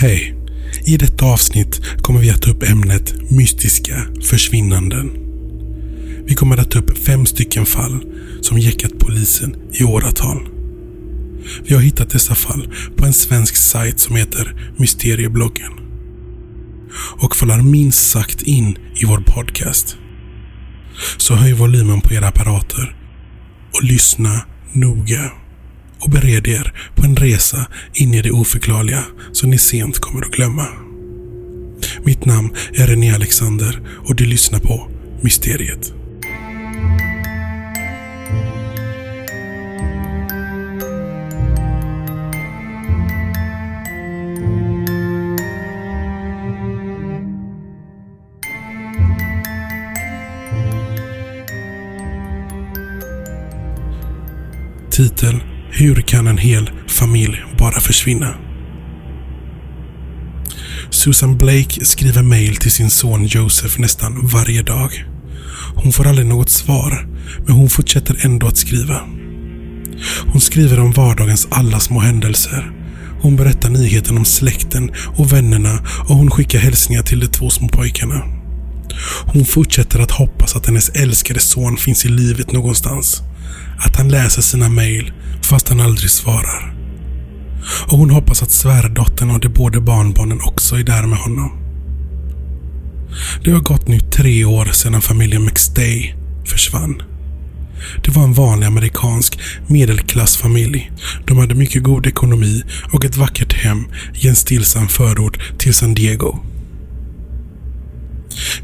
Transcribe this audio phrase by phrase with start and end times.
[0.00, 0.34] Hej!
[0.86, 5.10] I detta avsnitt kommer vi att ta upp ämnet mystiska försvinnanden.
[6.26, 8.04] Vi kommer att ta upp fem stycken fall
[8.40, 10.48] som jäckat polisen i åratal.
[11.64, 15.72] Vi har hittat dessa fall på en svensk sajt som heter Mysteriebloggen.
[17.18, 19.96] Och faller minst sagt in i vår podcast.
[21.16, 22.96] Så höj volymen på era apparater
[23.72, 24.40] och lyssna
[24.72, 25.32] noga
[26.00, 30.32] och bered er på en resa in i det oförklarliga som ni sent kommer att
[30.32, 30.66] glömma.
[32.04, 34.88] Mitt namn är René Alexander och du lyssnar på
[35.22, 35.92] Mysteriet.
[54.90, 55.49] Titel
[55.80, 58.34] hur kan en hel familj bara försvinna?
[60.90, 65.04] Susan Blake skriver mail till sin son Joseph nästan varje dag.
[65.74, 67.08] Hon får aldrig något svar,
[67.46, 69.00] men hon fortsätter ändå att skriva.
[70.26, 72.72] Hon skriver om vardagens alla små händelser.
[73.20, 77.68] Hon berättar nyheten om släkten och vännerna och hon skickar hälsningar till de två små
[77.68, 78.22] pojkarna.
[79.26, 83.22] Hon fortsätter att hoppas att hennes älskade son finns i livet någonstans.
[83.78, 85.12] Att han läser sina mejl
[85.50, 86.74] fast han aldrig svarar.
[87.86, 91.50] Och hon hoppas att svärdottern och de båda barnbarnen också är där med honom.
[93.44, 96.14] Det har gått nu tre år sedan familjen McStay
[96.46, 97.02] försvann.
[98.04, 100.90] Det var en vanlig amerikansk medelklassfamilj.
[101.26, 105.94] De hade mycket god ekonomi och ett vackert hem i en stillsam förort till San
[105.94, 106.38] Diego.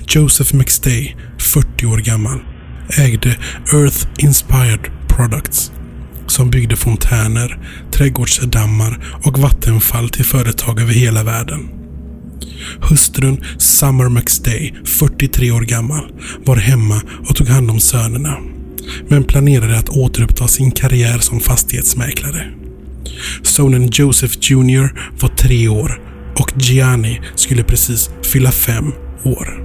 [0.08, 2.40] Joseph McStay, 40 år gammal,
[2.98, 3.38] ägde
[3.72, 5.72] Earth Inspired Products
[6.26, 7.58] som byggde fontäner,
[7.92, 11.68] trädgårdsdammar och vattenfall till företag över hela världen.
[12.80, 16.12] Hustrun Summer McStay, 43 år gammal,
[16.44, 18.36] var hemma och tog hand om sönerna.
[19.08, 22.52] Men planerade att återuppta sin karriär som fastighetsmäklare.
[23.42, 26.00] Sonen Joseph Jr var tre år
[26.38, 28.92] och Gianni skulle precis fylla fem
[29.24, 29.62] år.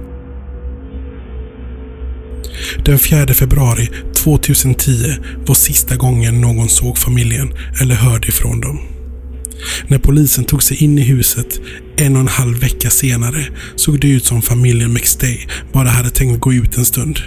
[2.84, 3.88] Den 4 februari
[4.22, 5.16] 2010
[5.46, 8.78] var sista gången någon såg familjen eller hörde ifrån dem.
[9.86, 11.60] När polisen tog sig in i huset
[11.96, 13.46] en och en halv vecka senare
[13.76, 17.18] såg det ut som familjen McStay bara hade tänkt gå ut en stund.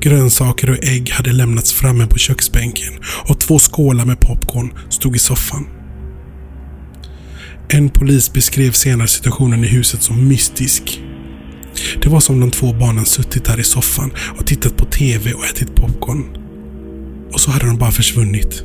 [0.00, 2.92] Grönsaker och ägg hade lämnats framme på köksbänken
[3.28, 5.66] och två skålar med popcorn stod i soffan.
[7.68, 11.00] En polis beskrev senare situationen i huset som mystisk.
[12.02, 15.44] Det var som de två barnen suttit där i soffan och tittat på TV och
[15.44, 16.24] ätit popcorn.
[17.32, 18.64] Och så hade de bara försvunnit.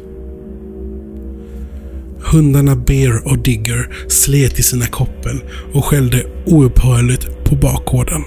[2.19, 8.23] Hundarna Bear och Digger slet i sina koppel och skällde oupphörligt på bakgården.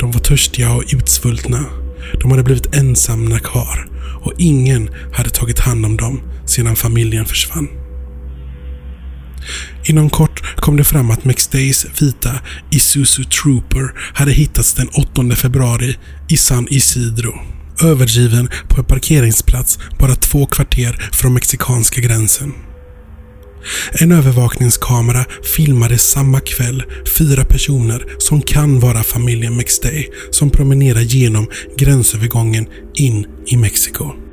[0.00, 1.64] De var törstiga och utsvultna.
[2.20, 3.88] De hade blivit ensamma kvar
[4.22, 7.68] och ingen hade tagit hand om dem sedan familjen försvann.
[9.84, 12.30] Inom kort kom det fram att McStays vita
[12.70, 15.96] Isuzu Trooper hade hittats den 8 februari
[16.28, 17.34] i San Isidro.
[17.82, 22.52] Övergiven på en parkeringsplats bara två kvarter från mexikanska gränsen.
[23.92, 25.24] En övervakningskamera
[25.56, 26.82] filmade samma kväll
[27.18, 31.48] fyra personer som kan vara familjen McStay som promenerar genom
[31.78, 34.25] gränsövergången in i Mexiko.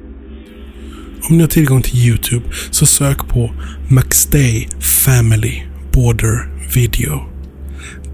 [1.29, 3.51] Om ni har tillgång till Youtube så sök på
[3.88, 5.61] McStay Family
[5.94, 7.23] Border Video.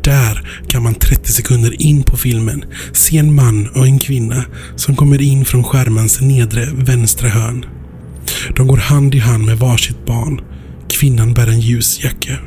[0.04, 4.44] Där kan man 30 sekunder in på filmen se en man och en kvinna
[4.76, 7.66] som kommer in från skärmens nedre vänstra hörn.
[8.56, 10.42] De går hand i hand med varsitt barn.
[10.90, 12.38] Kvinnan bär en ljus jacka.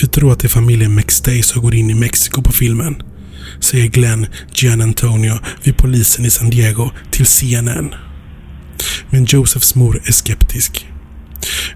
[0.00, 3.02] Vi tror att det är familjen McStay som går in i Mexiko på filmen.
[3.60, 7.94] Säger Glenn Gian Antonio vid polisen i San Diego till CNN.
[9.10, 10.86] Men Josephs mor är skeptisk.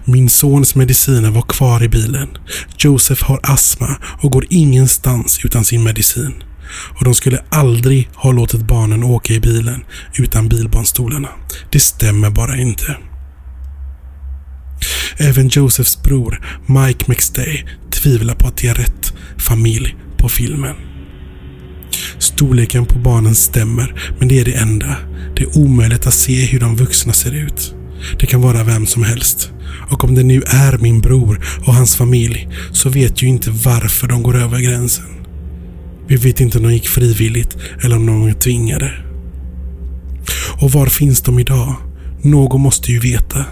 [0.05, 2.29] Min sons mediciner var kvar i bilen.
[2.77, 6.43] Joseph har astma och går ingenstans utan sin medicin.
[6.99, 9.85] Och de skulle aldrig ha låtit barnen åka i bilen
[10.19, 11.29] utan bilbarnstolarna.
[11.71, 12.97] Det stämmer bara inte.
[15.17, 20.75] Även Josephs bror Mike McStay tvivlar på att det är rätt familj på filmen.
[22.19, 24.95] Storleken på barnen stämmer, men det är det enda.
[25.35, 27.75] Det är omöjligt att se hur de vuxna ser ut.
[28.19, 29.51] Det kan vara vem som helst.
[29.89, 34.07] Och om det nu är min bror och hans familj så vet ju inte varför
[34.07, 35.05] de går över gränsen.
[36.07, 38.93] Vi vet inte om de gick frivilligt eller om de var tvingade.
[40.61, 41.75] Och var finns de idag?
[42.21, 43.45] Någon måste ju veta.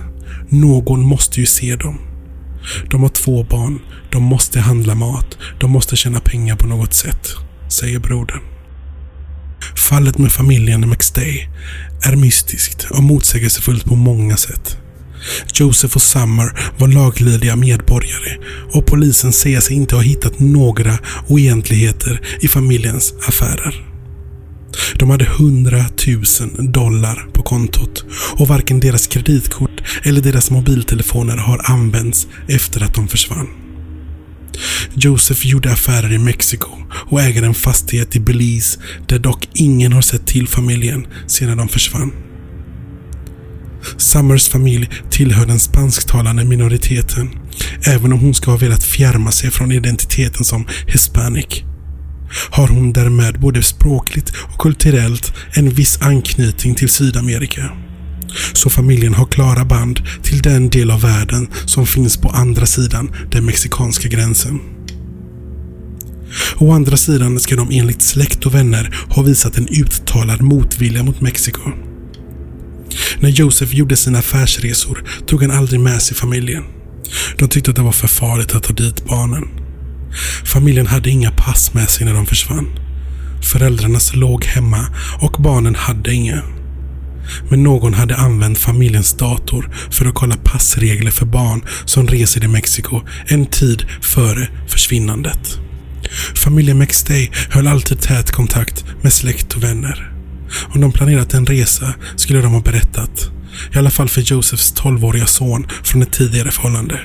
[0.50, 1.98] Någon måste ju se dem.
[2.90, 3.80] De har två barn.
[4.12, 5.38] De måste handla mat.
[5.60, 7.28] De måste tjäna pengar på något sätt,
[7.72, 8.42] säger brodern.
[9.76, 11.48] Fallet med familjen McStay
[12.04, 14.78] är mystiskt och motsägelsefullt på många sätt.
[15.54, 18.38] Joseph och Summer var laglydiga medborgare
[18.74, 20.98] och polisen säger sig inte ha hittat några
[21.28, 23.88] oegentligheter i familjens affärer.
[24.96, 28.06] De hade 100 000 dollar på kontot
[28.38, 33.48] och varken deras kreditkort eller deras mobiltelefoner har använts efter att de försvann.
[34.94, 36.70] Joseph gjorde affärer i Mexiko
[37.10, 41.68] och äger en fastighet i Belize där dock ingen har sett till familjen sedan de
[41.68, 42.12] försvann.
[43.98, 47.30] Summers familj tillhör den spansktalande minoriteten,
[47.88, 51.64] även om hon ska ha velat fjärma sig från identiteten som hispanic.
[52.52, 57.72] Har hon därmed både språkligt och kulturellt en viss anknytning till Sydamerika.
[58.54, 63.12] Så familjen har klara band till den del av världen som finns på andra sidan
[63.32, 64.60] den mexikanska gränsen.
[66.58, 71.22] Å andra sidan ska de enligt släkt och vänner ha visat en uttalad motvilja mot
[71.22, 71.72] Mexiko.
[73.20, 76.64] När Josef gjorde sina affärsresor tog han aldrig med sig familjen.
[77.38, 79.44] De tyckte att det var för farligt att ta dit barnen.
[80.46, 82.68] Familjen hade inga pass med sig när de försvann.
[83.52, 84.86] Föräldrarna låg hemma
[85.22, 86.42] och barnen hade inga.
[87.50, 92.48] Men någon hade använt familjens dator för att kolla passregler för barn som reser i
[92.48, 95.60] Mexiko en tid före försvinnandet.
[96.36, 100.14] Familjen McStay höll alltid tät kontakt med släkt och vänner.
[100.74, 103.32] Om de planerat en resa skulle de ha berättat.
[103.76, 107.00] I alla fall för Josephs 12-åriga son från ett tidigare förhållande.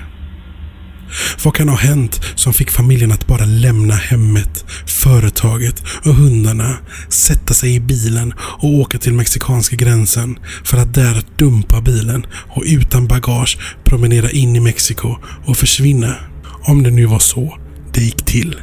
[1.44, 6.76] Vad kan ha hänt som fick familjen att bara lämna hemmet, företaget och hundarna,
[7.08, 12.62] sätta sig i bilen och åka till mexikanska gränsen för att där dumpa bilen och
[12.67, 16.14] utan bagage promenera in i Mexiko och försvinna?
[16.62, 17.58] Om det nu var så
[17.93, 18.56] det gick till.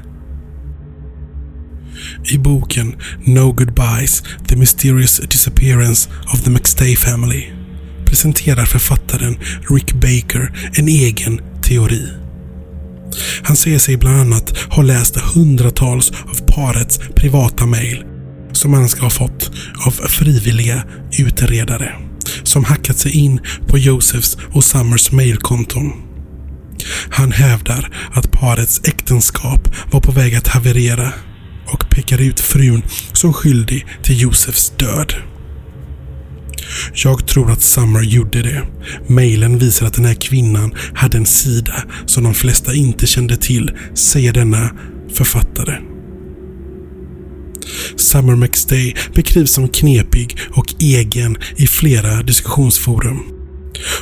[2.32, 2.96] I boken
[3.26, 7.52] No Goodbyes The Mysterious Disappearance of the McStay Family
[8.06, 9.38] presenterar författaren
[9.70, 12.23] Rick Baker en egen teori.
[13.44, 18.04] Han säger sig bland annat ha läst hundratals av parets privata mejl
[18.52, 19.52] som han ska ha fått
[19.86, 20.84] av frivilliga
[21.20, 21.96] utredare
[22.44, 25.94] som hackat sig in på Josephs och Summers mejlkonton.
[27.10, 31.14] Han hävdar att parets äktenskap var på väg att haverera
[31.68, 32.84] och pekar ut frun
[33.14, 35.14] som skyldig till Josefs död.
[36.94, 38.64] Jag tror att Summer gjorde det.
[39.08, 43.72] Mailen visar att den här kvinnan hade en sida som de flesta inte kände till,
[43.94, 44.70] säger denna
[45.14, 45.78] författare.
[47.98, 53.20] Summer McStay beskrivs som knepig och egen i flera diskussionsforum.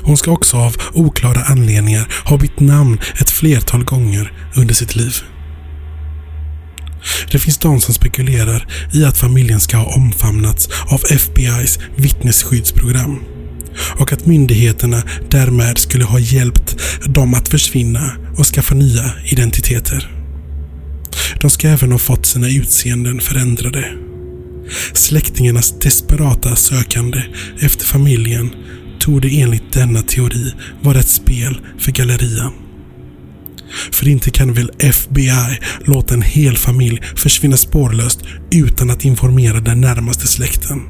[0.01, 5.15] Hon ska också av oklara anledningar ha bytt namn ett flertal gånger under sitt liv.
[7.31, 13.19] Det finns de som spekulerar i att familjen ska ha omfamnats av FBIs vittnesskyddsprogram
[13.99, 20.11] och att myndigheterna därmed skulle ha hjälpt dem att försvinna och skaffa nya identiteter.
[21.41, 23.93] De ska även ha fått sina utseenden förändrade.
[24.93, 27.23] Släktingarnas desperata sökande
[27.59, 28.49] efter familjen
[28.99, 32.53] tog det enligt denna teori vara ett spel för gallerian.
[33.91, 38.19] För inte kan väl FBI låta en hel familj försvinna spårlöst
[38.51, 40.81] utan att informera den närmaste släkten?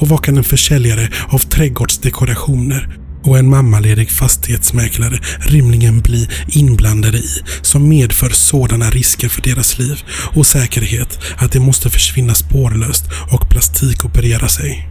[0.00, 7.42] Och vad kan en försäljare av trädgårdsdekorationer och en mammaledig fastighetsmäklare rimligen bli inblandade i
[7.62, 10.02] som medför sådana risker för deras liv
[10.34, 14.88] och säkerhet att de måste försvinna spårlöst och plastikoperera sig?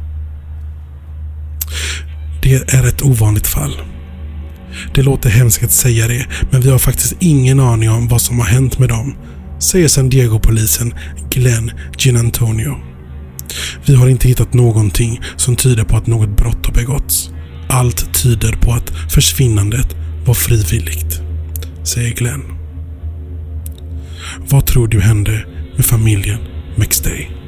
[2.41, 3.77] Det är ett ovanligt fall.
[4.95, 8.39] Det låter hemskt att säga det, men vi har faktiskt ingen aning om vad som
[8.39, 9.15] har hänt med dem,
[9.59, 10.93] säger San Diego-polisen
[11.29, 12.75] Glenn Ginantonio.
[13.85, 17.29] Vi har inte hittat någonting som tyder på att något brott har begåtts.
[17.69, 21.21] Allt tyder på att försvinnandet var frivilligt,
[21.83, 22.43] säger Glenn.
[24.49, 26.39] Vad tror du hände med familjen
[26.75, 27.42] McStay?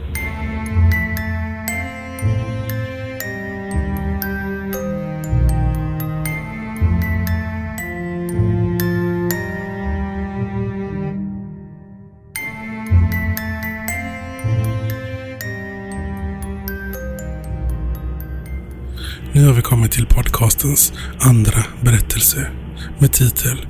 [19.36, 22.52] Nu har vi kommit till podcastens andra berättelse
[23.00, 23.68] med titel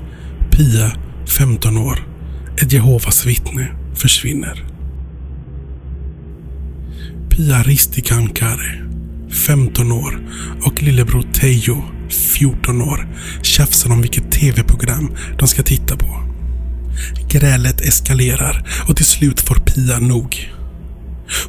[0.51, 0.91] Pia,
[1.37, 2.07] 15 år.
[2.61, 4.65] Ett Jehovas vittne försvinner.
[7.29, 8.89] Pia Ristikankare,
[9.45, 10.27] 15 år
[10.61, 13.07] och lillebror Teijo, 14 år
[13.41, 16.23] tjafsar om vilket tv-program de ska titta på.
[17.29, 20.49] Grälet eskalerar och till slut får Pia nog.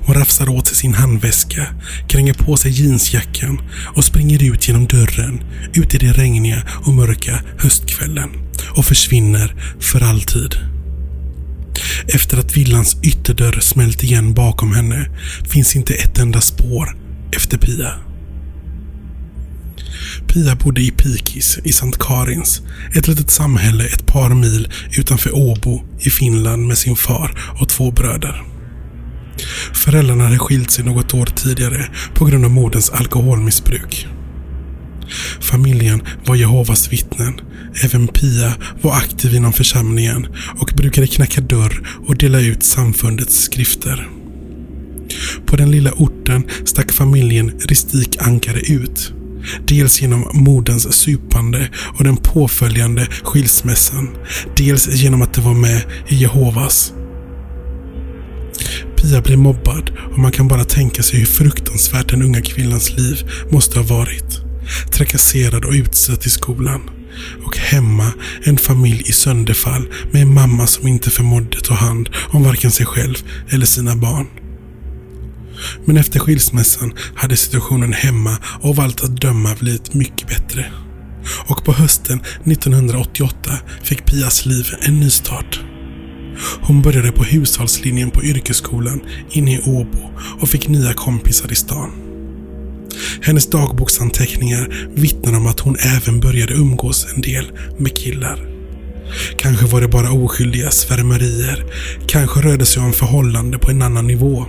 [0.01, 1.67] Hon rafsar åt sig sin handväska,
[2.09, 3.61] kränger på sig jeansjackan
[3.95, 5.41] och springer ut genom dörren
[5.75, 8.31] ut i den regniga och mörka höstkvällen
[8.77, 10.57] och försvinner för alltid.
[12.09, 15.11] Efter att villans ytterdörr smält igen bakom henne
[15.49, 16.97] finns inte ett enda spår
[17.37, 17.93] efter Pia.
[20.29, 22.63] Pia bodde i Pikis i Sankt Karins,
[22.95, 24.69] ett litet samhälle ett par mil
[24.99, 28.56] utanför Åbo i Finland med sin far och två bröder.
[29.73, 34.07] Föräldrarna hade skilt sig något år tidigare på grund av moderns alkoholmissbruk.
[35.41, 37.41] Familjen var Jehovas vittnen.
[37.85, 38.53] Även Pia
[38.83, 40.27] var aktiv inom församlingen
[40.59, 44.09] och brukade knacka dörr och dela ut samfundets skrifter.
[45.47, 49.13] På den lilla orten stack familjen Ristik Ankare ut.
[49.69, 54.09] Dels genom moderns supande och den påföljande skilsmässan.
[54.57, 56.93] Dels genom att de var med i Jehovas.
[59.07, 63.31] Pia blir mobbad och man kan bara tänka sig hur fruktansvärt den unga kvinnans liv
[63.51, 64.41] måste ha varit.
[64.97, 66.91] Trakasserad och utsatt i skolan.
[67.45, 72.45] Och hemma en familj i sönderfall med en mamma som inte förmådde ta hand om
[72.45, 73.15] varken sig själv
[73.49, 74.27] eller sina barn.
[75.85, 80.73] Men efter skilsmässan hade situationen hemma av allt att döma blivit mycket bättre.
[81.47, 85.61] Och på hösten 1988 fick Pias liv en ny start.
[86.39, 89.01] Hon började på hushållslinjen på yrkesskolan
[89.31, 91.91] inne i Åbo och fick nya kompisar i stan.
[93.23, 98.47] Hennes dagboksanteckningar vittnar om att hon även började umgås en del med killar.
[99.39, 101.65] Kanske var det bara oskyldiga svärmerier.
[102.09, 104.47] Kanske rörde det sig om förhållande på en annan nivå.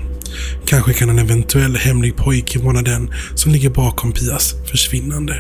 [0.65, 5.35] Kanske kan en eventuell hemlig pojke vara den som ligger bakom Pias försvinnande.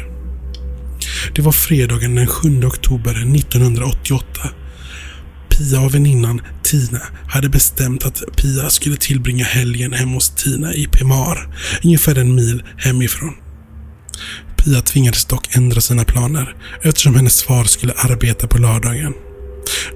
[1.35, 4.49] Det var fredagen den 7 oktober 1988
[5.57, 10.87] Pia och väninnan Tina hade bestämt att Pia skulle tillbringa helgen hemma hos Tina i
[10.87, 13.33] Pemar, ungefär en mil hemifrån.
[14.57, 19.13] Pia tvingades dock ändra sina planer eftersom hennes far skulle arbeta på lördagen.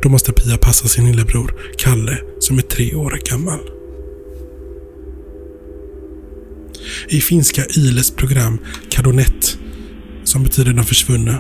[0.02, 3.60] Då måste Pia passa sin lillebror Kalle som är tre år gammal.
[7.10, 9.58] I finska Yles program Kadonet,
[10.24, 11.40] som betyder de försvunna,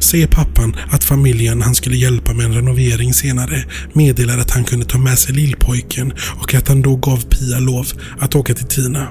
[0.00, 4.86] säger pappan att familjen han skulle hjälpa med en renovering senare meddelar att han kunde
[4.86, 7.86] ta med sig lillpojken och att han då gav Pia lov
[8.18, 9.08] att åka till Tina.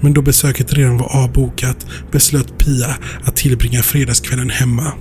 [0.00, 4.92] Men då besöket redan var avbokat beslöt Pia att tillbringa fredagskvällen hemma.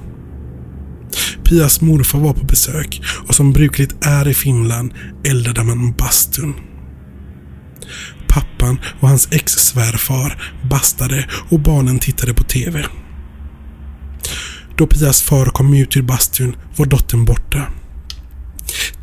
[1.44, 4.94] Pias morfar var på besök och som brukligt är i Finland
[5.24, 6.54] eldade man bastun.
[8.28, 12.86] Pappan och hans ex-svärfar bastade och barnen tittade på TV.
[14.80, 17.68] Då Pias far kom ut ur bastun var dottern borta.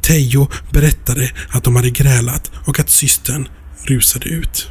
[0.02, 3.49] Tejo berättade att de hade grälat och att systern
[3.85, 4.68] rusade ut.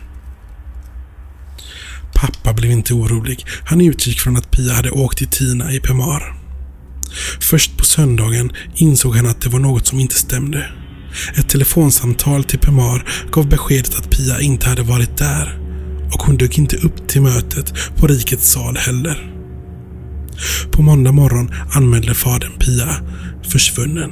[2.15, 3.45] Pappa blev inte orolig.
[3.65, 6.35] Han utgick från att Pia hade åkt till Tina i Pemar.
[7.39, 10.69] Först på söndagen insåg han att det var något som inte stämde.
[11.35, 15.59] Ett telefonsamtal till Pemar gav beskedet att Pia inte hade varit där
[16.13, 19.35] och hon dök inte upp till mötet på Rikets sal heller.
[20.72, 22.96] På måndag morgon anmälde fadern Pia
[23.44, 24.12] försvunnen.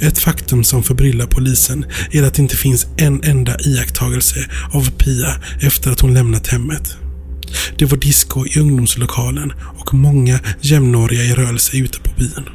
[0.00, 5.36] Ett faktum som förbryllar polisen är att det inte finns en enda iakttagelse av Pia
[5.60, 6.96] efter att hon lämnat hemmet.
[7.78, 12.48] Det var disco i ungdomslokalen och många jämnåriga i rörelse ute på byn.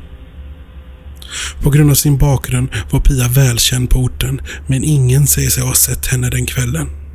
[1.62, 5.74] På grund av sin bakgrund var Pia välkänd på orten men ingen säger sig ha
[5.74, 7.07] sett henne den kvällen.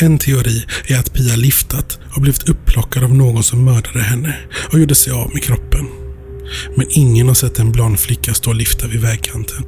[0.00, 4.36] En teori är att Pia liftat och blivit upplockad av någon som mördade henne
[4.72, 5.86] och gjorde sig av med kroppen.
[6.76, 9.64] Men ingen har sett en blond flicka stå och lifta vid vägkanten.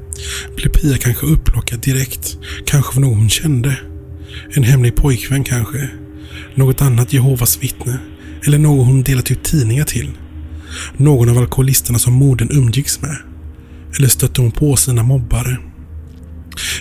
[0.56, 2.36] Blev Pia kanske upplockad direkt?
[2.66, 3.76] Kanske av någon hon kände?
[4.50, 5.88] En hemlig pojkvän kanske?
[6.54, 7.98] Något annat Jehovas vittne?
[8.46, 10.10] Eller någon hon delat ut tidningar till?
[10.96, 13.16] Någon av alkoholisterna som morden umgicks med?
[13.98, 15.58] Eller stötte hon på sina mobbare?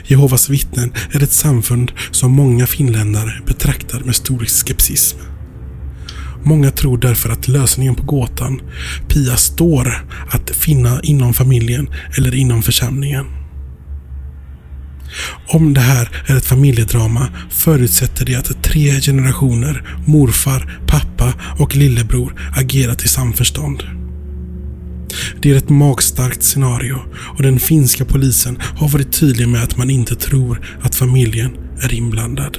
[0.05, 5.17] Jehovas vittnen är ett samfund som många finländare betraktar med stor skepsism.
[6.43, 8.62] Många tror därför att lösningen på gåtan
[9.07, 13.25] Pia står att finna inom familjen eller inom församlingen.
[15.48, 22.36] Om det här är ett familjedrama förutsätter det att tre generationer, morfar, pappa och lillebror
[22.55, 23.99] agerat i samförstånd.
[25.41, 26.99] Det är ett magstarkt scenario
[27.37, 31.51] och den finska polisen har varit tydlig med att man inte tror att familjen
[31.81, 32.57] är inblandad.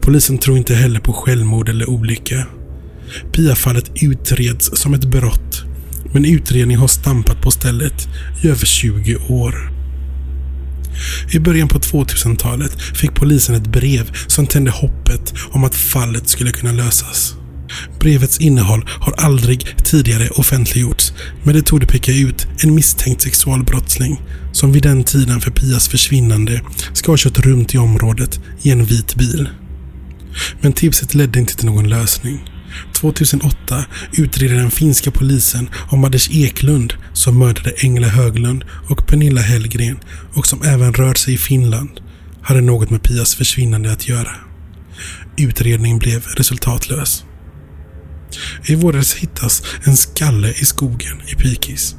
[0.00, 2.46] Polisen tror inte heller på självmord eller olycka.
[3.32, 5.64] Pia-fallet utreds som ett brott,
[6.12, 8.08] men utredning har stampat på stället
[8.42, 9.72] i över 20 år.
[11.32, 16.52] I början på 2000-talet fick polisen ett brev som tände hoppet om att fallet skulle
[16.52, 17.34] kunna lösas.
[18.00, 21.12] Brevets innehåll har aldrig tidigare offentliggjorts,
[21.42, 24.20] men det tog peka ut en misstänkt sexualbrottsling
[24.52, 26.60] som vid den tiden för Pias försvinnande
[26.92, 29.48] ska ha kört runt i området i en vit bil.
[30.60, 32.44] Men tipset ledde inte till någon lösning.
[32.92, 39.98] 2008 utreder den finska polisen om Anders Eklund som mördade Engla Höglund och Pernilla Hellgren
[40.34, 42.00] och som även rör sig i Finland
[42.42, 44.30] hade något med Pias försvinnande att göra.
[45.36, 47.24] Utredningen blev resultatlös.
[48.66, 51.96] I våras hittas en skalle i skogen i Pikis.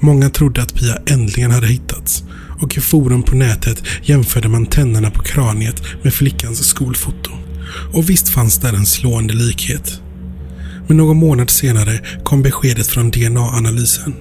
[0.00, 2.24] Många trodde att Pia äntligen hade hittats
[2.60, 7.30] och i forum på nätet jämförde man tänderna på kraniet med flickans skolfoto.
[7.92, 10.00] Och visst fanns där en slående likhet.
[10.88, 14.14] Men någon månad senare kom beskedet från DNA-analysen.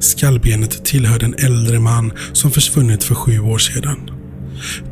[0.00, 4.10] Skallbenet tillhörde en äldre man som försvunnit för sju år sedan.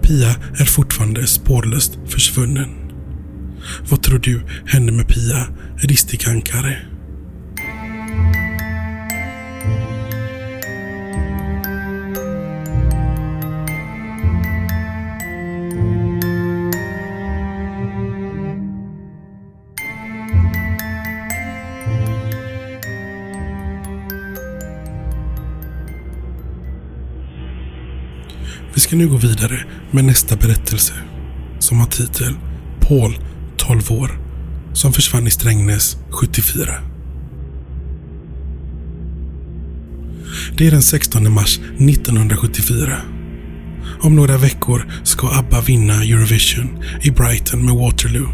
[0.02, 2.85] Pia är fortfarande spårlöst försvunnen.
[3.88, 5.46] Vad tror du hände med Pia
[5.76, 6.76] Ristikankare?
[28.74, 30.92] Vi ska nu gå vidare med nästa berättelse
[31.58, 32.34] som har titel
[32.80, 33.18] Paul,
[33.66, 34.20] 12 år,
[34.72, 36.74] som försvann i Strängnäs 74.
[40.58, 42.98] Det är den 16 mars 1974.
[44.00, 48.28] Om några veckor ska ABBA vinna Eurovision i Brighton med Waterloo.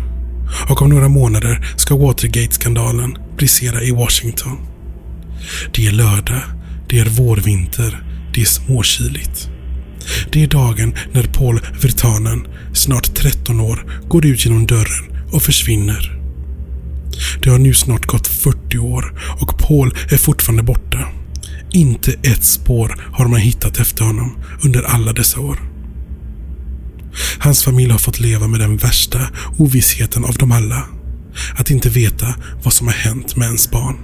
[0.70, 4.58] Och om några månader ska Watergate-skandalen brisera i Washington.
[5.75, 6.42] Det är lördag,
[6.88, 8.02] det är vårvinter,
[8.34, 9.50] det är småkyligt.
[10.32, 16.18] Det är dagen när Paul Virtanen, snart 13 år, går ut genom dörren och försvinner.
[17.42, 21.08] Det har nu snart gått 40 år och Paul är fortfarande borta.
[21.71, 25.58] Inte ett spår har man hittat efter honom under alla dessa år.
[27.38, 29.18] Hans familj har fått leva med den värsta
[29.58, 30.82] ovissheten av dem alla.
[31.56, 33.97] Att inte veta vad som har hänt med ens barn.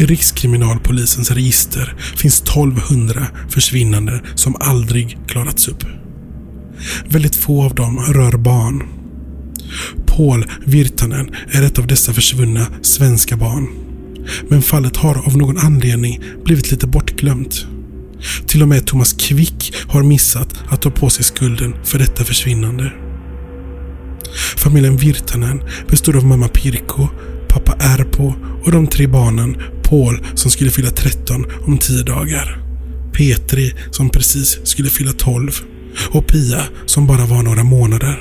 [0.00, 5.84] I Rikskriminalpolisens register finns 1200 försvinnanden som aldrig klarats upp.
[7.08, 8.82] Väldigt få av dem rör barn.
[10.06, 13.68] Paul Virtanen är ett av dessa försvunna svenska barn.
[14.48, 17.66] Men fallet har av någon anledning blivit lite bortglömt.
[18.46, 22.92] Till och med Thomas Quick har missat att ta på sig skulden för detta försvinnande.
[24.56, 27.08] Familjen Virtanen bestod av mamma Pirko,
[27.48, 28.34] pappa Erpo
[28.64, 32.62] och de tre barnen Paul som skulle fylla 13 om 10 dagar.
[33.12, 35.50] Petri som precis skulle fylla 12
[36.10, 38.18] och Pia som bara var några månader.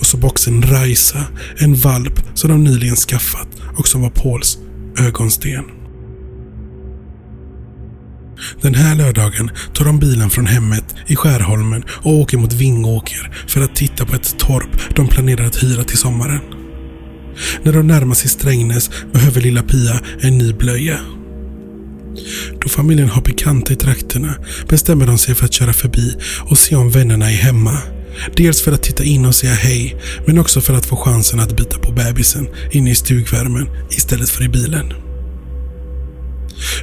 [0.00, 1.24] Och så boxen Raisa,
[1.58, 4.58] en valp som de nyligen skaffat och som var Pauls
[4.98, 5.64] ögonsten.
[8.62, 13.60] Den här lördagen tar de bilen från hemmet i Skärholmen och åker mot Vingåker för
[13.60, 16.40] att titta på ett torp de planerar att hyra till sommaren.
[17.62, 20.98] När de närmar sig Strängnäs behöver lilla Pia en ny blöja.
[22.62, 24.34] Då familjen har bekanta i trakterna
[24.68, 27.78] bestämmer de sig för att köra förbi och se om vännerna är hemma.
[28.36, 29.96] Dels för att titta in och säga hej,
[30.26, 34.44] men också för att få chansen att bita på bebisen inne i stugvärmen istället för
[34.44, 34.92] i bilen.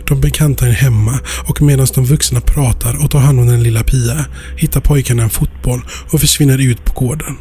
[0.07, 3.83] De bekanta är hemma och medan de vuxna pratar och tar hand om den lilla
[3.83, 4.25] Pia
[4.57, 7.37] hittar pojkarna en fotboll och försvinner ut på gården.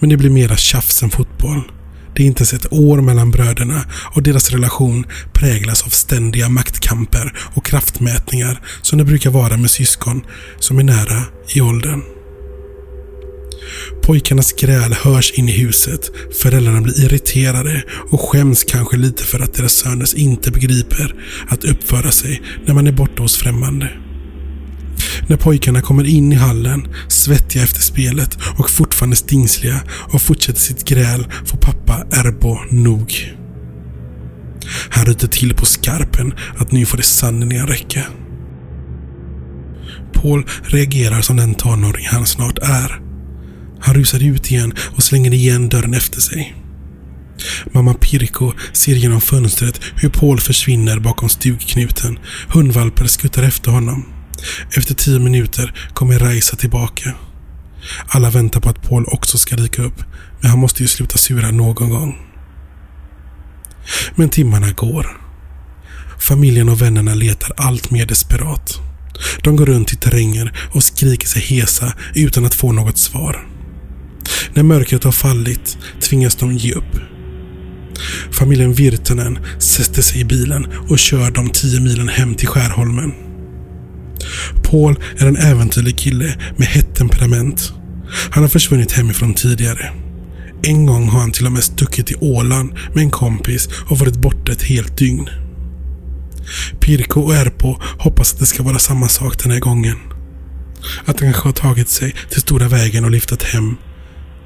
[0.00, 1.62] Men det blir mera tjafs än fotboll.
[2.14, 7.38] Det är inte ens ett år mellan bröderna och deras relation präglas av ständiga maktkamper
[7.54, 10.22] och kraftmätningar som det brukar vara med syskon
[10.58, 11.22] som är nära
[11.54, 12.02] i åldern.
[14.02, 16.10] Pojkarnas gräl hörs in i huset.
[16.42, 21.14] Föräldrarna blir irriterade och skäms kanske lite för att deras söner inte begriper
[21.48, 24.03] att uppföra sig när man är borta hos främmande.
[25.26, 29.80] När pojkarna kommer in i hallen, svettiga efter spelet och fortfarande stingsliga
[30.12, 33.34] och fortsätter sitt gräl får pappa Erbo nog.
[34.88, 38.04] Han ryter till på skarpen att nu får det sannerligen räcka.
[40.12, 43.00] Paul reagerar som den tonåring han snart är.
[43.80, 46.56] Han rusar ut igen och slänger igen dörren efter sig.
[47.72, 52.18] Mamma Pirko ser genom fönstret hur Paul försvinner bakom stugknuten.
[52.48, 54.13] Hundvalpar skuttar efter honom.
[54.76, 57.14] Efter tio minuter kommer Raisa tillbaka.
[58.06, 60.04] Alla väntar på att Paul också ska dyka upp,
[60.40, 62.18] men han måste ju sluta sura någon gång.
[64.14, 65.20] Men timmarna går.
[66.18, 68.80] Familjen och vännerna letar allt mer desperat.
[69.42, 73.46] De går runt i terrängen och skriker sig hesa utan att få något svar.
[74.54, 77.00] När mörkret har fallit tvingas de ge upp.
[78.30, 83.23] Familjen Virtanen sätter sig i bilen och kör de tio milen hem till Skärholmen.
[84.62, 87.72] Paul är en äventyrlig kille med hett temperament.
[88.30, 89.92] Han har försvunnit hemifrån tidigare.
[90.62, 94.16] En gång har han till och med stuckit till Åland med en kompis och varit
[94.16, 95.28] borta ett helt dygn.
[96.80, 99.96] Pirko och Erpo hoppas att det ska vara samma sak den här gången.
[101.04, 103.76] Att han kanske har tagit sig till stora vägen och lyftat hem.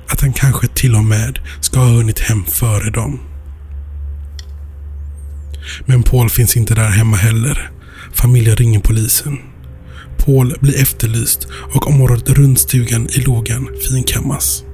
[0.08, 3.20] Att han kanske till och med ska ha hunnit hem före dem.
[5.86, 7.70] Men Paul finns inte där hemma heller.
[8.12, 9.38] Familjen ringer polisen.
[10.28, 14.64] Paul blir efterlyst och området runt stugan i lågan finkammas.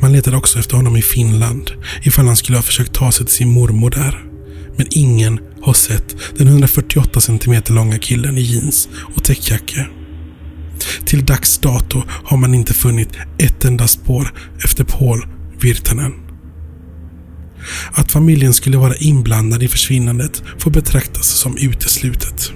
[0.00, 1.70] Man letade också efter honom i Finland
[2.02, 4.24] ifall han skulle ha försökt ta sig till sin mormor där.
[4.76, 9.86] Men ingen har sett den 148 cm långa killen i jeans och täckjacka.
[11.04, 15.26] Till dags dato har man inte funnit ett enda spår efter Paul
[15.60, 16.12] Virtanen.
[17.92, 22.52] Att familjen skulle vara inblandad i försvinnandet får betraktas som uteslutet.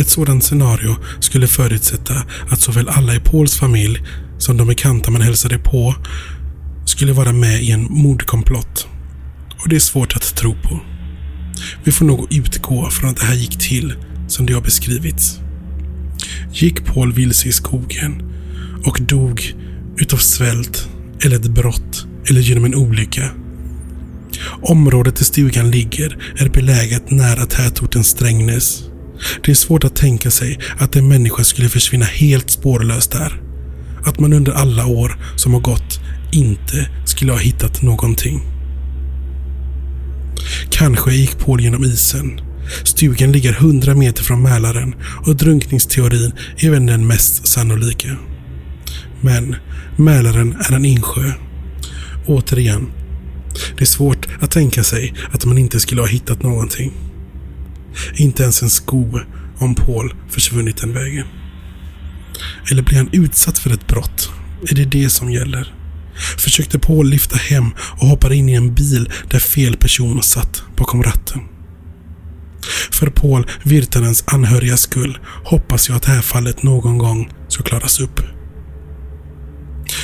[0.00, 2.14] Ett sådant scenario skulle förutsätta
[2.50, 4.02] att såväl alla i Pauls familj
[4.38, 5.94] som de bekanta man hälsade på
[6.84, 8.86] skulle vara med i en mordkomplott.
[9.62, 10.80] Och det är svårt att tro på.
[11.84, 13.94] Vi får nog utgå från att det här gick till
[14.28, 15.38] som det har beskrivits.
[16.52, 18.22] Gick Paul vilse i skogen
[18.84, 19.54] och dog
[19.96, 20.88] utav svält
[21.24, 23.30] eller ett brott eller genom en olycka.
[24.62, 28.82] Området där stugan ligger är beläget nära tätorten Strängnäs.
[29.44, 33.42] Det är svårt att tänka sig att en människa skulle försvinna helt spårlöst där.
[34.04, 36.00] Att man under alla år som har gått
[36.32, 38.42] inte skulle ha hittat någonting.
[40.70, 42.40] Kanske gick Paul genom isen.
[42.84, 44.94] Stugan ligger 100 meter från Mälaren
[45.26, 48.16] och drunkningsteorin är väl den mest sannolika.
[49.20, 49.56] Men
[49.96, 51.32] Mälaren är en insjö.
[52.26, 52.86] Återigen,
[53.76, 56.92] det är svårt att tänka sig att man inte skulle ha hittat någonting.
[58.14, 59.20] Inte ens en sko
[59.58, 61.26] om Paul försvunnit den vägen.
[62.70, 64.30] Eller blir han utsatt för ett brott?
[64.70, 65.74] Är det det som gäller?
[66.38, 71.02] Försökte Paul lyfta hem och hoppade in i en bil där fel person satt bakom
[71.02, 71.40] ratten.
[72.90, 78.00] För Paul Virtanens anhörigas skull hoppas jag att det här fallet någon gång ska klaras
[78.00, 78.20] upp.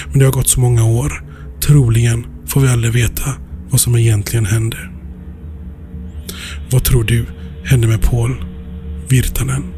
[0.07, 1.25] Men det har gått så många år.
[1.61, 3.35] Troligen får vi aldrig veta
[3.71, 4.79] vad som egentligen hände.
[6.71, 7.27] Vad tror du
[7.65, 8.45] hände med Paul
[9.09, 9.75] Virtanen?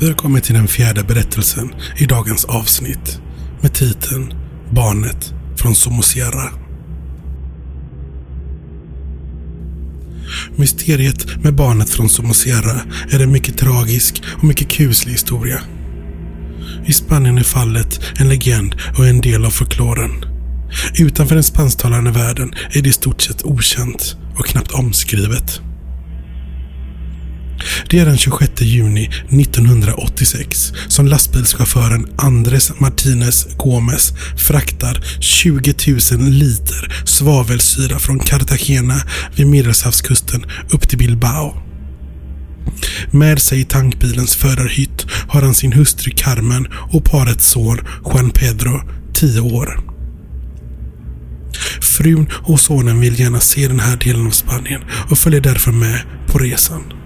[0.00, 3.20] Vi har kommit till den fjärde berättelsen i dagens avsnitt
[3.62, 4.34] med titeln
[4.70, 6.50] Barnet från Somosierra.
[10.56, 15.60] Mysteriet med barnet från Somosierra är en mycket tragisk och mycket kuslig historia.
[16.86, 20.24] I Spanien är fallet en legend och en del av folkloren.
[20.98, 25.60] Utanför den spansktalande världen är det i stort sett okänt och knappt omskrivet.
[27.90, 35.74] Det är den 26 juni 1986 som lastbilschauffören Andres Martinez Gomes fraktar 20
[36.12, 39.00] 000 liter svavelsyra från Cartagena
[39.36, 41.62] vid Medelhavskusten upp till Bilbao.
[43.10, 48.80] Med sig i tankbilens förarhytt har han sin hustru Carmen och parets son Juan Pedro,
[49.14, 49.80] 10 år.
[51.80, 56.00] Frun och sonen vill gärna se den här delen av Spanien och följer därför med
[56.26, 56.99] på resan.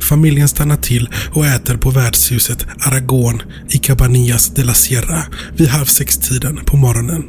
[0.00, 5.22] Familjen stannar till och äter på värdshuset Aragon i Cabanillas de la Sierra
[5.56, 7.24] vid halv sex-tiden på morgonen.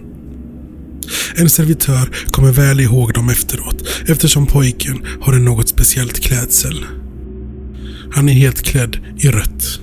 [1.35, 6.85] En servitör kommer väl ihåg dem efteråt eftersom pojken har en något speciellt klädsel.
[8.11, 9.79] Han är helt klädd i rött.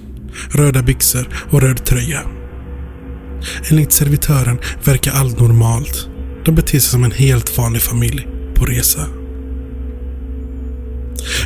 [0.50, 2.20] Röda byxor och röd tröja.
[3.70, 6.08] Enligt servitören verkar allt normalt.
[6.44, 9.06] De beter sig som en helt vanlig familj på resa.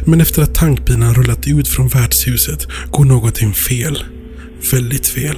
[0.05, 4.05] Men efter att tankbilen rullat ut från värdshuset går någonting fel.
[4.73, 5.37] Väldigt fel.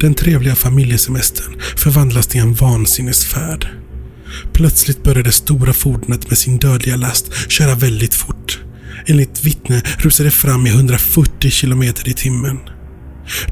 [0.00, 3.68] Den trevliga familjesemestern förvandlas till en vansinnesfärd.
[4.52, 8.60] Plötsligt börjar det stora fordonet med sin dödliga last köra väldigt fort.
[9.06, 12.58] Enligt vittne rusar det fram i 140 km i timmen.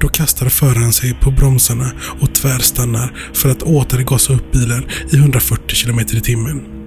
[0.01, 5.17] Då kastar föraren sig på bromsarna och tvärstannar för att åter gasa upp bilen i
[5.17, 6.78] 140 km i timmen.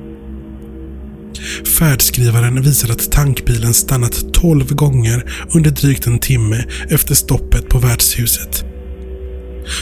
[1.80, 8.65] Färdskrivaren visar att tankbilen stannat 12 gånger under drygt en timme efter stoppet på värdshuset.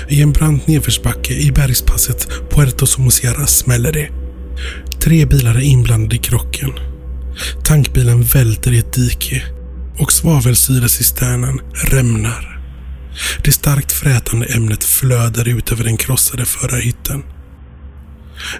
[0.07, 4.09] I en brant nedförsbacke i bergspasset Puerto Somosierra smäller det.
[5.01, 6.71] Tre bilar är inblandade i krocken.
[7.65, 9.43] Tankbilen välter i ett dike
[9.99, 12.59] och svavelsyrecisternen rämnar.
[13.43, 17.23] Det starkt frätande ämnet flödar ut över den krossade förarhytten.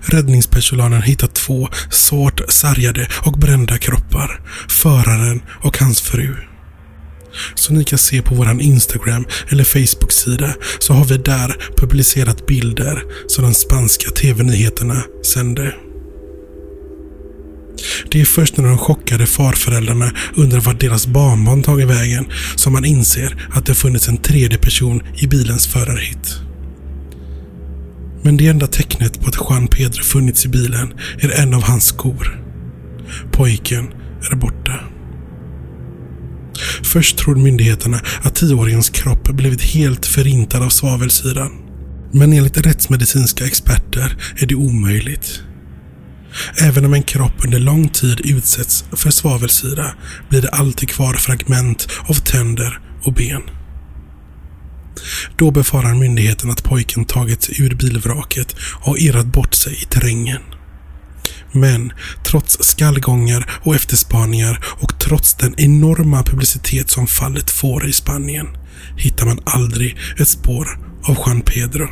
[0.01, 4.41] Räddningspersonalen hittar två svårt sargade och brända kroppar.
[4.69, 6.35] Föraren och hans fru.
[7.55, 13.03] Som ni kan se på vår Instagram eller Facebook-sida så har vi där publicerat bilder
[13.27, 15.75] som de spanska tv-nyheterna sände.
[18.11, 22.85] Det är först när de chockade farföräldrarna undrar vart deras barnbarn tagit vägen som man
[22.85, 26.48] inser att det funnits en tredje person i bilens förarhytt.
[28.21, 31.85] Men det enda tecknet på att Juan Pedro funnits i bilen är en av hans
[31.85, 32.43] skor.
[33.31, 33.93] Pojken
[34.31, 34.79] är borta.
[36.83, 41.51] Först tror myndigheterna att tioåringens kropp blivit helt förintad av svavelsyran.
[42.11, 45.41] Men enligt rättsmedicinska experter är det omöjligt.
[46.61, 49.91] Även om en kropp under lång tid utsätts för svavelsyra
[50.29, 53.41] blir det alltid kvar fragment av tänder och ben.
[55.37, 60.41] Då befarar myndigheten att pojken tagit sig ur bilvraket och irrat bort sig i terrängen.
[61.51, 61.93] Men
[62.25, 68.47] trots skallgångar och efterspaningar och trots den enorma publicitet som fallet får i Spanien
[68.97, 70.67] hittar man aldrig ett spår
[71.03, 71.87] av Juan Pedro.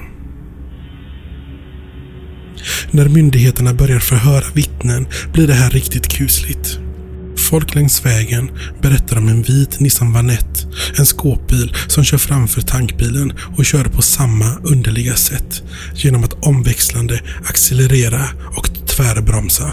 [2.92, 6.80] När myndigheterna börjar förhöra vittnen blir det här riktigt kusligt.
[7.38, 13.34] Folk längs vägen berättar om en vit Nissan Vanette, en skåpbil som kör framför tankbilen
[13.58, 15.64] och kör på samma underliga sätt
[15.96, 18.24] genom att omväxlande accelerera
[18.58, 19.72] och tvärbromsa.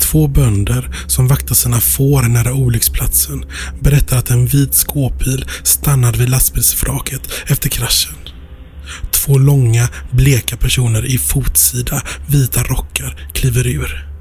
[0.00, 3.44] Två bönder som vaktar sina får nära olycksplatsen
[3.80, 8.14] berättar att en vit skåpbil stannade vid lastbilsvraket efter kraschen.
[9.12, 14.15] Två långa, bleka personer i fotsida, vita rockar kliver ur.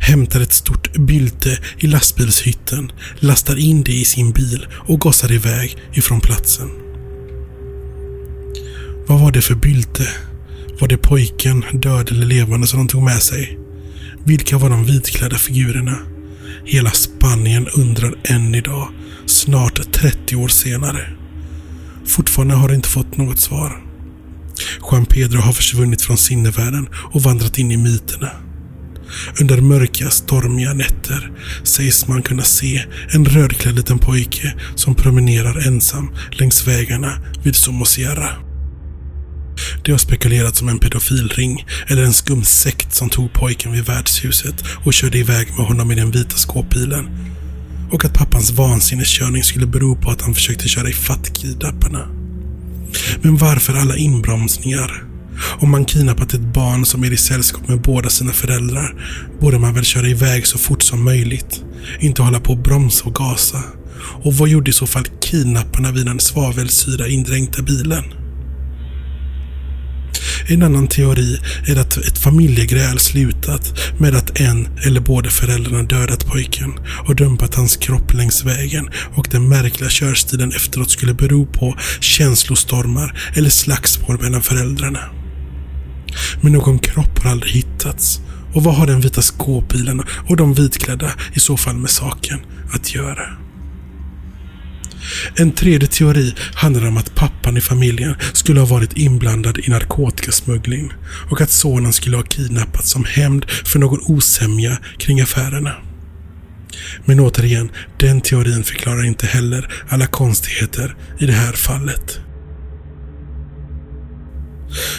[0.00, 5.76] Hämtar ett stort bylte i lastbilshytten, lastar in det i sin bil och gasar iväg
[5.92, 6.70] ifrån platsen.
[9.06, 10.08] Vad var det för bylte?
[10.80, 13.58] Var det pojken, död eller levande, som de tog med sig?
[14.24, 15.96] Vilka var de vitklädda figurerna?
[16.64, 18.88] Hela Spanien undrar än idag,
[19.26, 21.10] snart 30 år senare.
[22.06, 23.84] Fortfarande har de inte fått något svar.
[24.90, 28.30] Juan Pedro har försvunnit från sinnevärlden och vandrat in i myterna.
[29.40, 31.30] Under mörka, stormiga nätter
[31.64, 37.12] sägs man kunna se en rödklädd liten pojke som promenerar ensam längs vägarna
[37.44, 38.30] vid Somosierra.
[39.84, 44.64] Det har spekulerats om en pedofilring eller en skum sekt som tog pojken vid värdshuset
[44.84, 47.08] och körde iväg med honom i den vita skåpbilen.
[47.92, 52.08] Och att pappans vansinneskörning skulle bero på att han försökte köra ifatt kidnapparna.
[53.22, 55.09] Men varför alla inbromsningar?
[55.60, 58.94] Om man kidnappat ett barn som är i sällskap med båda sina föräldrar
[59.40, 61.64] borde man väl köra iväg så fort som möjligt.
[62.00, 63.62] Inte hålla på och bromsa och gasa.
[64.22, 68.04] Och vad gjorde i så fall kidnapparna vid den svavelsyra indränkta bilen?
[70.48, 76.26] En annan teori är att ett familjegräl slutat med att en eller båda föräldrarna dödat
[76.26, 76.72] pojken
[77.08, 83.18] och dumpat hans kropp längs vägen och den märkliga körstilen efteråt skulle bero på känslostormar
[83.34, 85.00] eller slagsmål mellan föräldrarna.
[86.40, 88.20] Men någon kropp har aldrig hittats.
[88.54, 92.40] Och vad har den vita skåpbilen och de vitklädda i så fall med saken
[92.72, 93.36] att göra?
[95.36, 100.92] En tredje teori handlar om att pappan i familjen skulle ha varit inblandad i narkotikasmuggling
[101.30, 105.74] och att sonen skulle ha kidnappats som hämnd för någon osämja kring affärerna.
[107.04, 112.20] Men återigen, den teorin förklarar inte heller alla konstigheter i det här fallet.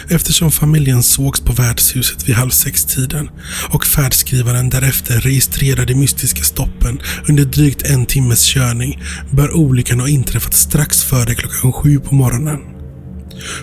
[0.08, 3.30] Eftersom familjen sågs på värdshuset vid halv sex-tiden
[3.70, 10.54] och färdskrivaren därefter registrerade mystiska stoppen under drygt en timmes körning bör olyckan ha inträffat
[10.54, 12.60] strax före klockan sju på morgonen.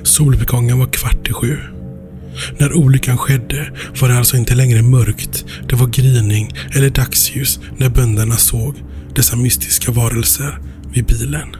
[0.03, 1.57] Soluppgången var kvart i sju.
[2.57, 5.45] När olyckan skedde var det alltså inte längre mörkt.
[5.69, 8.75] Det var gryning eller dagsljus när bönderna såg
[9.15, 10.59] dessa mystiska varelser
[10.93, 11.55] vid bilen.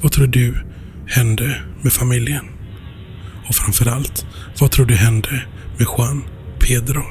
[0.00, 0.54] Vad tror du
[1.06, 2.51] hände med familjen?
[3.52, 4.26] Och framförallt,
[4.58, 5.44] vad tror du hände
[5.78, 6.24] med Juan
[6.58, 7.02] Pedro.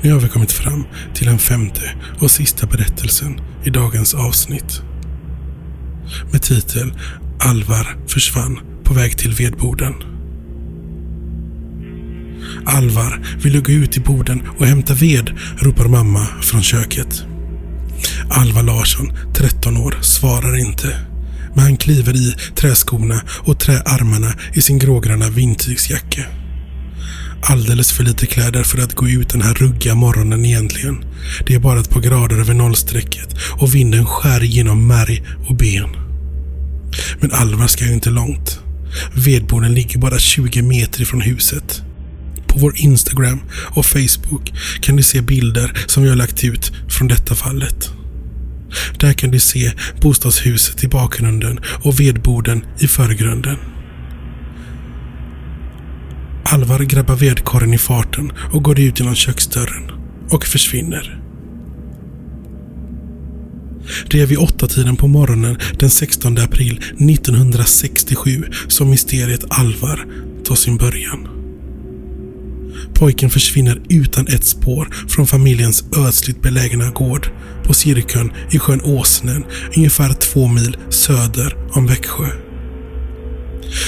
[0.00, 4.82] Nu har vi kommit fram till den femte och sista berättelsen i dagens avsnitt.
[6.32, 6.92] Med titel
[7.40, 9.94] Alvar försvann på väg till vedboden.
[12.66, 15.30] Alvar, vill gå ut i boden och hämta ved?
[15.56, 17.24] ropar mamma från köket.
[18.30, 20.96] Alvar Larsson, 13 år, svarar inte.
[21.54, 26.41] Men han kliver i träskorna och träarmarna i sin grågröna vindtygsjacka
[27.42, 31.04] alldeles för lite kläder för att gå ut den här ruggiga morgonen egentligen.
[31.46, 33.28] Det är bara ett par grader över nollstrecket
[33.60, 35.90] och vinden skär genom märg och ben.
[37.20, 38.60] Men Alvar ska ju inte långt.
[39.14, 41.82] Vedboden ligger bara 20 meter ifrån huset.
[42.46, 43.40] På vår Instagram
[43.74, 47.90] och Facebook kan du se bilder som vi har lagt ut från detta fallet.
[48.98, 53.56] Där kan du se bostadshuset i bakgrunden och vedboden i förgrunden.
[56.44, 59.90] Alvar grabbar vedkorren i farten och går ut genom köksdörren
[60.30, 61.18] och försvinner.
[64.10, 70.06] Det är vid åtta tiden på morgonen den 16 april 1967 som mysteriet Alvar
[70.44, 71.28] tar sin början.
[72.94, 77.30] Pojken försvinner utan ett spår från familjens ödsligt belägna gård
[77.64, 79.44] på Sirkön i sjön Åsnen
[79.76, 82.51] ungefär två mil söder om Växjö.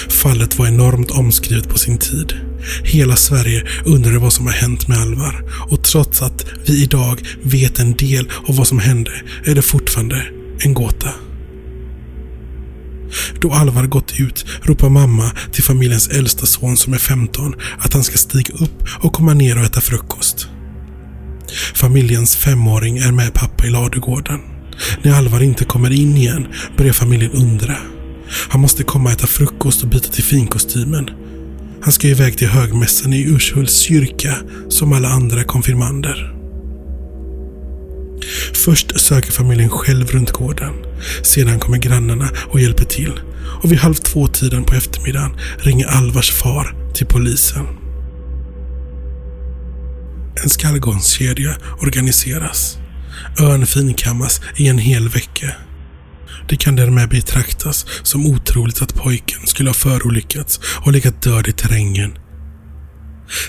[0.09, 2.35] Fallet var enormt omskrivet på sin tid.
[2.85, 7.79] Hela Sverige undrade vad som har hänt med Alvar och trots att vi idag vet
[7.79, 9.11] en del av vad som hände
[9.45, 10.27] är det fortfarande
[10.59, 11.11] en gåta.
[13.41, 18.05] Då Alvar gått ut ropar mamma till familjens äldsta son som är 15 att han
[18.05, 20.49] ska stiga upp och komma ner och äta frukost.
[21.75, 24.41] Familjens femåring är med pappa i ladugården.
[25.03, 27.77] När Alvar inte kommer in igen börjar familjen undra.
[28.29, 31.11] Han måste komma och äta frukost och byta till finkostymen.
[31.83, 34.35] Han ska iväg till högmässan i Urshults kyrka
[34.69, 36.35] som alla andra konfirmander.
[38.55, 40.75] Först söker familjen själv runt gården.
[41.23, 43.21] Sedan kommer grannarna och hjälper till.
[43.63, 47.67] Och vid halv två-tiden på eftermiddagen ringer Alvars far till polisen.
[50.43, 52.79] En skallgångskedja organiseras.
[53.39, 55.51] Ön finkammas i en hel vecka.
[56.49, 61.53] Det kan därmed betraktas som otroligt att pojken skulle ha förolyckats och legat död i
[61.53, 62.19] terrängen.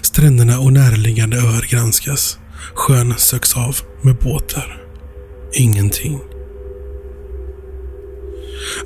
[0.01, 2.39] Stränderna och närliggande öar granskas.
[2.73, 4.81] Sjön söks av med båtar.
[5.53, 6.19] Ingenting.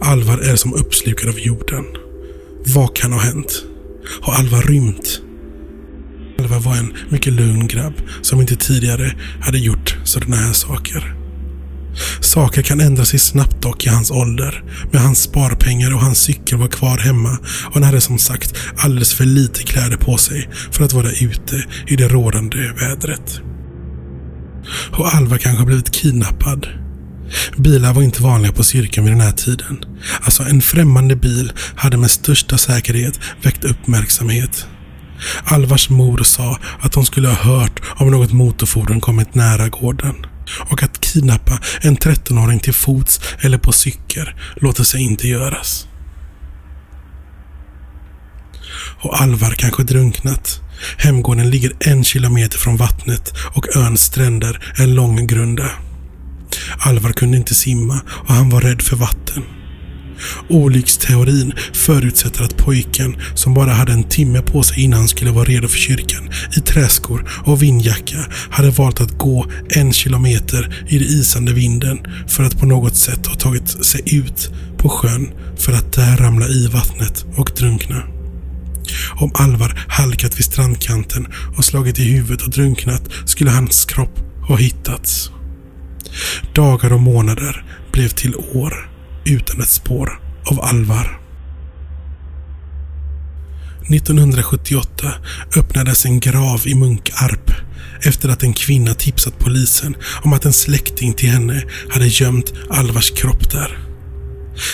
[0.02, 1.86] Alvar är som uppslukad av jorden.
[2.66, 3.64] Vad kan ha hänt?
[4.22, 5.22] Har Alvar rymt?
[6.40, 11.19] Alvar var en mycket lugn grabb som inte tidigare hade gjort sådana här saker.
[12.22, 14.64] Saker kan ändra sig snabbt dock i hans ålder.
[14.92, 19.14] Men hans sparpengar och hans cykel var kvar hemma och han hade som sagt alldeles
[19.14, 23.42] för lite kläder på sig för att vara ute i det rådande vädret.
[24.92, 26.68] Och Alva kanske blivit kidnappad.
[27.58, 29.78] Bilar var inte vanliga på cirkeln vid den här tiden.
[30.22, 34.68] Alltså en främmande bil hade med största säkerhet väckt uppmärksamhet.
[35.44, 40.16] Alvars mor sa att hon skulle ha hört om något motorfordon kommit nära gården
[40.60, 45.88] och att kidnappa en 13-åring till fots eller på cykel låter sig inte göras.
[49.02, 50.62] Och Alvar kanske drunknat.
[50.98, 55.72] Hemgården ligger en kilometer från vattnet och öns stränder är långgrunda.
[56.80, 59.44] Alvar kunde inte simma och han var rädd för vatten.
[60.50, 65.46] Olycksteorin förutsätter att pojken, som bara hade en timme på sig innan han skulle vara
[65.46, 68.18] redo för kyrkan, i träskor och vindjacka,
[68.50, 73.28] hade valt att gå en kilometer i den isande vinden för att på något sätt
[73.28, 78.04] ha tagit sig ut på sjön för att där ramla i vattnet och drunkna.
[79.16, 81.28] Om Alvar halkat vid strandkanten
[81.58, 85.32] och slagit i huvudet och drunknat skulle hans kropp ha hittats.
[86.56, 88.90] Dagar och månader blev till år
[89.26, 90.20] utan ett spår
[90.52, 91.20] av Alvar.
[93.90, 95.14] 1978
[95.56, 97.52] öppnades en grav i Munkarp
[98.02, 103.12] efter att en kvinna tipsat polisen om att en släkting till henne hade gömt Alvars
[103.12, 103.78] kropp där.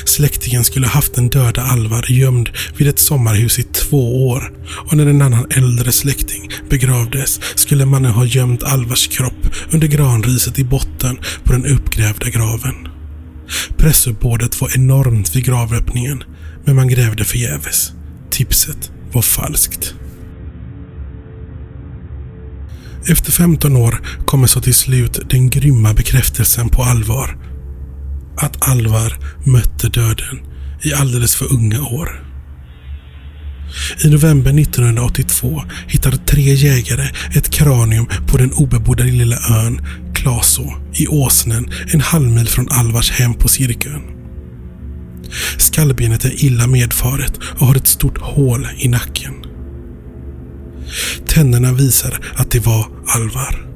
[0.05, 4.53] Släktingen skulle haft den döda Alvar gömd vid ett sommarhus i två år
[4.87, 10.59] och när en annan äldre släkting begravdes skulle mannen ha gömt Alvars kropp under granriset
[10.59, 12.94] i botten på den uppgrävda graven.
[13.77, 16.23] Pressuppbådet var enormt vid gravöppningen,
[16.65, 17.91] men man grävde förgäves.
[18.31, 19.95] Tipset var falskt.
[23.07, 27.37] Efter 15 år kommer så till slut den grymma bekräftelsen på allvar.
[28.37, 30.39] Att Alvar mötte döden
[30.81, 32.25] i alldeles för unga år.
[34.03, 39.81] I november 1982 hittade tre jägare ett kranium på den obebodda lilla ön
[40.25, 44.01] Klaso i Åsnen en halv mil från Alvars hem på Sirkön.
[45.57, 49.33] Skallbenet är illa medfaret och har ett stort hål i nacken.
[51.27, 53.67] Tänderna visar att det var Alvar.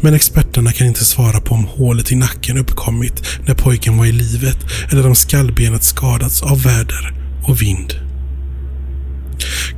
[0.00, 4.12] Men experterna kan inte svara på om hålet i nacken uppkommit när pojken var i
[4.12, 4.58] livet
[4.92, 7.14] eller om skallbenet skadats av väder
[7.48, 7.94] och vind.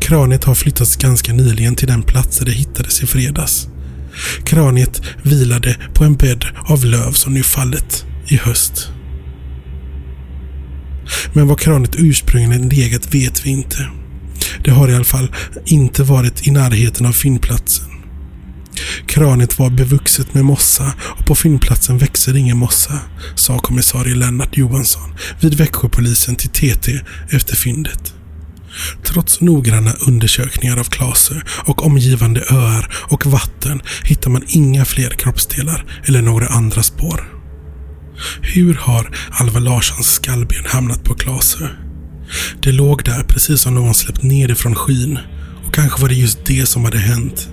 [0.01, 3.69] Kraniet har flyttats ganska nyligen till den plats där det hittades i fredags.
[4.45, 8.89] Kraniet vilade på en bädd av löv som nu fallit i höst.
[11.33, 13.89] Men var kraniet ursprungligen legat vet vi inte.
[14.65, 15.35] Det har i alla fall
[15.67, 17.87] inte varit i närheten av fyndplatsen.
[19.07, 22.99] Kraniet var bevuxet med mossa och på fyndplatsen växer ingen mossa,
[23.35, 27.01] sa kommissarie Lennart Johansson vid Växjöpolisen till TT
[27.31, 28.15] efter fyndet.
[29.05, 35.85] Trots noggranna undersökningar av Klasö och omgivande öar och vatten hittar man inga fler kroppsdelar
[36.05, 37.29] eller några andra spår.
[38.41, 41.69] Hur har Alva Larssons skallben hamnat på Klasö?
[42.63, 45.19] Det låg där precis som någon släppt ner det från skyn
[45.67, 47.49] och kanske var det just det som hade hänt.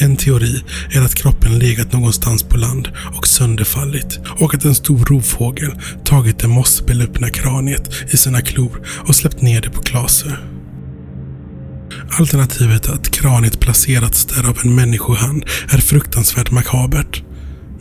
[0.00, 5.04] En teori är att kroppen legat någonstans på land och sönderfallit och att en stor
[5.04, 5.70] rovfågel
[6.04, 10.30] tagit det mossbelupna kraniet i sina klor och släppt ner det på Klasö.
[12.18, 17.22] Alternativet att kraniet placerats där av en människohand är fruktansvärt makabert.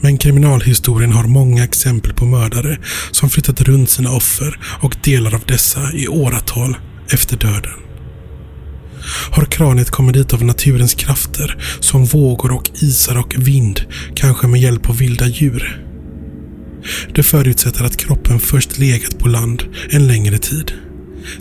[0.01, 2.77] Men kriminalhistorien har många exempel på mördare
[3.11, 6.77] som flyttat runt sina offer och delar av dessa i åratal
[7.11, 7.86] efter döden.
[9.31, 13.81] Har kraniet kommit dit av naturens krafter som vågor och isar och vind,
[14.15, 15.83] kanske med hjälp av vilda djur?
[17.15, 20.71] Det förutsätter att kroppen först legat på land en längre tid.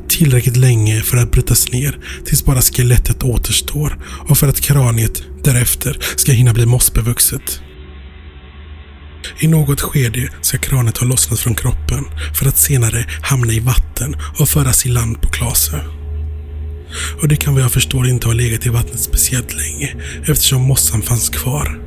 [0.09, 3.99] Tillräckligt länge för att brytas ner tills bara skelettet återstår
[4.29, 7.61] och för att kraniet därefter ska hinna bli mossbevuxet.
[9.41, 12.05] I något skede ska kraniet ha lossnat från kroppen
[12.35, 15.81] för att senare hamna i vatten och föras i land på Klasö.
[17.23, 21.03] Och det kan vad jag förstår inte ha legat i vattnet speciellt länge eftersom mossan
[21.03, 21.81] fanns kvar.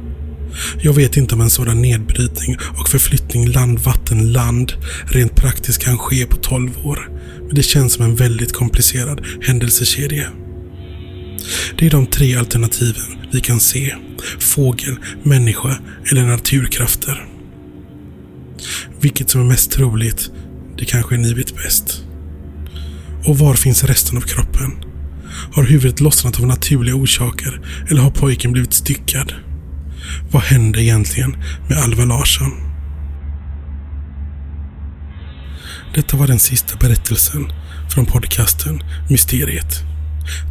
[0.82, 4.74] Jag vet inte om en sådan nedbrytning och förflyttning land-vatten-land
[5.05, 7.10] rent praktiskt kan ske på 12 år.
[7.45, 10.30] Men det känns som en väldigt komplicerad händelsekedja.
[11.78, 13.95] Det är de tre alternativen vi kan se.
[14.39, 15.80] Fågel, människa
[16.12, 17.26] eller naturkrafter.
[19.01, 20.32] Vilket som är mest troligt,
[20.78, 22.03] det kanske ni vet bäst.
[23.26, 24.89] Och var finns resten av kroppen?
[25.53, 29.34] Har huvudet lossnat av naturliga orsaker eller har pojken blivit styckad?
[30.32, 31.36] Vad hände egentligen
[31.69, 32.51] med Alva Larsson?
[35.95, 37.51] Detta var den sista berättelsen
[37.89, 39.84] från podcasten Mysteriet.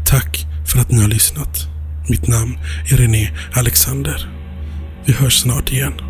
[0.07, 1.67] Tack för att ni har lyssnat.
[2.09, 2.59] Mitt namn
[2.91, 4.31] är René Alexander.
[5.07, 6.08] Vi hörs snart igen.